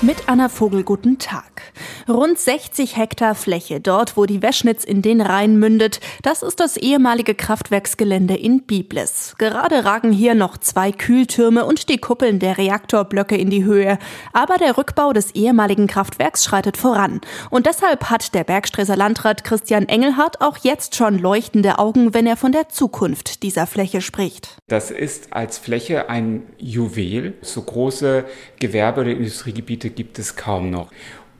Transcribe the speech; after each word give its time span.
Mit 0.00 0.28
Anna 0.28 0.48
Vogel, 0.48 0.84
guten 0.84 1.18
Tag. 1.18 1.72
Rund 2.08 2.38
60 2.38 2.96
Hektar 2.96 3.34
Fläche 3.34 3.80
dort, 3.80 4.16
wo 4.16 4.26
die 4.26 4.42
Weschnitz 4.42 4.84
in 4.84 5.02
den 5.02 5.20
Rhein 5.20 5.58
mündet, 5.58 5.98
das 6.22 6.44
ist 6.44 6.60
das 6.60 6.76
ehemalige 6.76 7.34
Kraftwerksgelände 7.34 8.36
in 8.36 8.62
Biblis. 8.62 9.34
Gerade 9.38 9.84
ragen 9.84 10.12
hier 10.12 10.36
noch 10.36 10.56
zwei 10.56 10.92
Kühltürme 10.92 11.64
und 11.64 11.88
die 11.88 11.98
Kuppeln 11.98 12.38
der 12.38 12.58
Reaktorblöcke 12.58 13.36
in 13.36 13.50
die 13.50 13.64
Höhe. 13.64 13.98
Aber 14.32 14.56
der 14.56 14.78
Rückbau 14.78 15.12
des 15.12 15.32
ehemaligen 15.34 15.88
Kraftwerks 15.88 16.44
schreitet 16.44 16.76
voran. 16.76 17.20
Und 17.50 17.66
deshalb 17.66 18.04
hat 18.08 18.34
der 18.34 18.44
Bergstreser 18.44 18.96
Landrat 18.96 19.42
Christian 19.42 19.88
Engelhardt 19.88 20.40
auch 20.40 20.58
jetzt 20.58 20.94
schon 20.94 21.18
leuchtende 21.18 21.80
Augen, 21.80 22.14
wenn 22.14 22.28
er 22.28 22.36
von 22.36 22.52
der 22.52 22.68
Zukunft 22.68 23.42
dieser 23.42 23.66
Fläche 23.66 24.00
spricht. 24.00 24.58
Das 24.68 24.92
ist 24.92 25.32
als 25.32 25.58
Fläche 25.58 26.08
ein 26.08 26.44
Juwel. 26.56 27.34
So 27.42 27.62
große 27.62 28.24
Gewerbe- 28.60 29.00
oder 29.00 29.10
Industriegebiete 29.10 29.87
gibt 29.90 30.18
es 30.18 30.36
kaum 30.36 30.70
noch. 30.70 30.90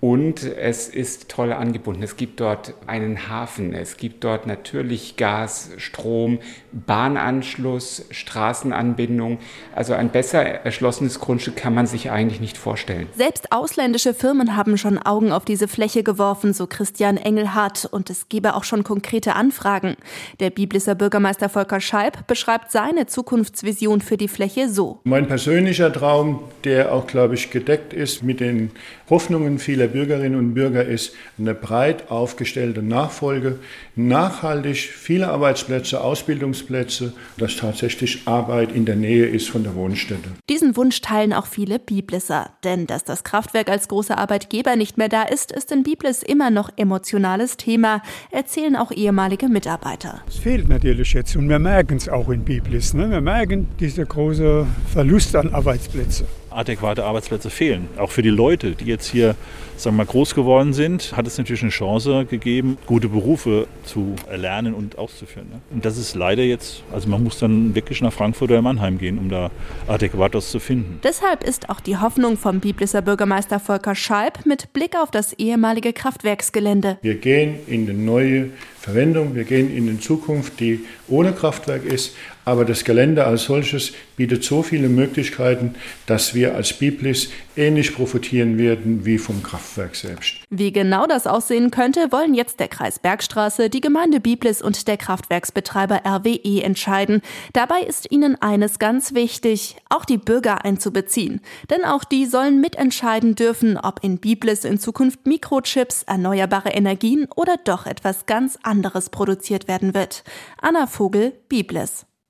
Und 0.00 0.44
es 0.44 0.88
ist 0.88 1.28
toll 1.28 1.52
angebunden. 1.52 2.04
Es 2.04 2.16
gibt 2.16 2.38
dort 2.38 2.74
einen 2.86 3.28
Hafen, 3.28 3.74
es 3.74 3.96
gibt 3.96 4.22
dort 4.22 4.46
natürlich 4.46 5.16
Gas, 5.16 5.70
Strom, 5.78 6.38
Bahnanschluss, 6.70 8.06
Straßenanbindung. 8.10 9.38
Also 9.74 9.94
ein 9.94 10.10
besser 10.10 10.40
erschlossenes 10.42 11.18
Grundstück 11.18 11.56
kann 11.56 11.74
man 11.74 11.88
sich 11.88 12.12
eigentlich 12.12 12.40
nicht 12.40 12.58
vorstellen. 12.58 13.08
Selbst 13.16 13.50
ausländische 13.50 14.14
Firmen 14.14 14.54
haben 14.56 14.78
schon 14.78 14.98
Augen 14.98 15.32
auf 15.32 15.44
diese 15.44 15.66
Fläche 15.66 16.04
geworfen, 16.04 16.52
so 16.52 16.68
Christian 16.68 17.16
Engelhardt. 17.16 17.88
Und 17.90 18.08
es 18.08 18.28
gebe 18.28 18.54
auch 18.54 18.64
schon 18.64 18.84
konkrete 18.84 19.34
Anfragen. 19.34 19.96
Der 20.38 20.50
Biblisser 20.50 20.94
Bürgermeister 20.94 21.48
Volker 21.48 21.80
Scheib 21.80 22.28
beschreibt 22.28 22.70
seine 22.70 23.06
Zukunftsvision 23.06 24.00
für 24.00 24.16
die 24.16 24.28
Fläche 24.28 24.68
so. 24.68 25.00
Mein 25.02 25.26
persönlicher 25.26 25.92
Traum, 25.92 26.40
der 26.62 26.92
auch, 26.92 27.08
glaube 27.08 27.34
ich, 27.34 27.50
gedeckt 27.50 27.92
ist 27.92 28.22
mit 28.22 28.38
den 28.38 28.70
Hoffnungen 29.10 29.58
vieler 29.58 29.87
Bürgerinnen 29.88 30.38
und 30.38 30.54
Bürger 30.54 30.84
ist 30.84 31.14
eine 31.38 31.54
breit 31.54 32.10
aufgestellte 32.10 32.82
Nachfolge, 32.82 33.58
nachhaltig 33.96 34.76
viele 34.78 35.28
Arbeitsplätze, 35.28 36.00
Ausbildungsplätze, 36.00 37.12
dass 37.36 37.56
tatsächlich 37.56 38.22
Arbeit 38.26 38.72
in 38.72 38.84
der 38.84 38.96
Nähe 38.96 39.26
ist 39.26 39.50
von 39.50 39.64
der 39.64 39.74
Wohnstätte. 39.74 40.30
Diesen 40.48 40.76
Wunsch 40.76 41.00
teilen 41.00 41.32
auch 41.32 41.46
viele 41.46 41.78
Biblisser, 41.78 42.50
denn 42.64 42.86
dass 42.86 43.04
das 43.04 43.24
Kraftwerk 43.24 43.68
als 43.68 43.88
großer 43.88 44.18
Arbeitgeber 44.18 44.76
nicht 44.76 44.98
mehr 44.98 45.08
da 45.08 45.22
ist, 45.22 45.52
ist 45.52 45.72
in 45.72 45.82
Biblis 45.82 46.22
immer 46.22 46.50
noch 46.50 46.70
emotionales 46.76 47.56
Thema, 47.56 48.02
erzählen 48.30 48.76
auch 48.76 48.92
ehemalige 48.92 49.48
Mitarbeiter. 49.48 50.22
Es 50.28 50.36
fehlt 50.36 50.68
natürlich 50.68 51.12
jetzt 51.12 51.36
und 51.36 51.48
wir 51.48 51.58
merken 51.58 51.96
es 51.96 52.08
auch 52.08 52.28
in 52.28 52.44
Biblis. 52.44 52.94
Ne? 52.94 53.10
Wir 53.10 53.20
merken 53.20 53.68
diese 53.80 54.04
große 54.06 54.66
Verlust 54.92 55.34
an 55.34 55.52
Arbeitsplätzen 55.52 56.26
adäquate 56.58 57.04
Arbeitsplätze 57.04 57.50
fehlen. 57.50 57.88
Auch 57.98 58.10
für 58.10 58.22
die 58.22 58.30
Leute, 58.30 58.72
die 58.72 58.86
jetzt 58.86 59.06
hier 59.06 59.36
sagen 59.78 59.96
wir 59.96 60.04
mal, 60.04 60.10
groß 60.10 60.34
geworden 60.34 60.72
sind, 60.72 61.16
hat 61.16 61.26
es 61.26 61.38
natürlich 61.38 61.62
eine 61.62 61.70
Chance 61.70 62.26
gegeben, 62.26 62.78
gute 62.86 63.08
Berufe 63.08 63.66
zu 63.84 64.14
erlernen 64.28 64.74
und 64.74 64.98
auszuführen. 64.98 65.48
Ne? 65.50 65.60
Und 65.70 65.84
das 65.84 65.96
ist 65.96 66.14
leider 66.14 66.42
jetzt, 66.42 66.82
also 66.92 67.08
man 67.08 67.22
muss 67.22 67.38
dann 67.38 67.74
wirklich 67.74 68.00
nach 68.02 68.12
Frankfurt 68.12 68.50
oder 68.50 68.62
Mannheim 68.62 68.98
gehen, 68.98 69.18
um 69.18 69.28
da 69.28 69.50
adäquates 69.86 70.50
zu 70.50 70.58
finden. 70.58 71.00
Deshalb 71.02 71.44
ist 71.44 71.70
auch 71.70 71.80
die 71.80 71.96
Hoffnung 71.96 72.36
vom 72.36 72.60
Biblisser 72.60 73.02
Bürgermeister 73.02 73.60
Volker 73.60 73.94
Scheib 73.94 74.44
mit 74.46 74.72
Blick 74.72 74.96
auf 74.96 75.10
das 75.10 75.32
ehemalige 75.34 75.92
Kraftwerksgelände. 75.92 76.98
Wir 77.02 77.14
gehen 77.14 77.56
in 77.66 77.86
die 77.86 77.92
neue 77.92 78.50
Verwendung, 78.88 79.34
wir 79.34 79.44
gehen 79.44 79.70
in 79.70 79.86
die 79.86 80.00
Zukunft, 80.00 80.60
die 80.60 80.80
ohne 81.08 81.32
Kraftwerk 81.32 81.84
ist, 81.84 82.14
aber 82.48 82.64
das 82.64 82.84
Gelände 82.84 83.26
als 83.26 83.44
solches 83.44 83.92
bietet 84.16 84.42
so 84.42 84.62
viele 84.62 84.88
Möglichkeiten, 84.88 85.74
dass 86.06 86.34
wir 86.34 86.54
als 86.54 86.72
Biblis 86.72 87.28
ähnlich 87.56 87.94
profitieren 87.94 88.56
werden 88.56 89.04
wie 89.04 89.18
vom 89.18 89.42
Kraftwerk 89.42 89.94
selbst. 89.94 90.36
Wie 90.48 90.72
genau 90.72 91.06
das 91.06 91.26
aussehen 91.26 91.70
könnte, 91.70 92.10
wollen 92.10 92.32
jetzt 92.32 92.58
der 92.58 92.68
Kreis 92.68 93.00
Bergstraße, 93.00 93.68
die 93.68 93.82
Gemeinde 93.82 94.18
Biblis 94.18 94.62
und 94.62 94.88
der 94.88 94.96
Kraftwerksbetreiber 94.96 96.00
RWE 96.06 96.62
entscheiden. 96.62 97.20
Dabei 97.52 97.82
ist 97.82 98.10
ihnen 98.10 98.40
eines 98.40 98.78
ganz 98.78 99.12
wichtig, 99.12 99.76
auch 99.90 100.06
die 100.06 100.16
Bürger 100.16 100.64
einzubeziehen. 100.64 101.42
Denn 101.68 101.84
auch 101.84 102.04
die 102.04 102.24
sollen 102.24 102.62
mitentscheiden 102.62 103.34
dürfen, 103.34 103.76
ob 103.76 104.02
in 104.02 104.18
Biblis 104.18 104.64
in 104.64 104.78
Zukunft 104.78 105.26
Mikrochips, 105.26 106.04
erneuerbare 106.04 106.70
Energien 106.70 107.28
oder 107.36 107.56
doch 107.62 107.84
etwas 107.84 108.24
ganz 108.24 108.58
anderes 108.78 109.10
produziert 109.10 109.66
werden 109.66 109.92
wird. 109.92 110.22
Anna 110.62 110.86
Vogel, 110.86 111.32
Biblis. 111.48 112.07